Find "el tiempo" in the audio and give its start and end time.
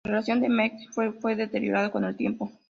2.05-2.51